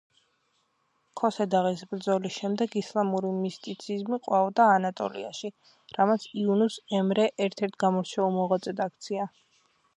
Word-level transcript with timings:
ქოსე-დაღის 1.19 1.83
ბრძოლის 1.91 2.37
შემდეგ 2.37 2.77
ისლამური 2.81 3.29
მისტიციზმი 3.43 4.19
ყვაოდა 4.29 4.67
ანატოლიაში, 4.79 5.53
რამაც 6.01 6.27
იუნუს 6.45 6.81
ემრე 7.03 7.31
ერთ-ერთ 7.49 7.81
გამორჩეულ 7.87 8.37
მოღვაწედ 8.43 8.87
აქცია. 8.91 9.33